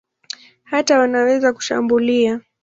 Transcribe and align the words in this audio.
Hata 0.63 0.99
wanaweza 0.99 1.53
kushambulia. 1.53 2.39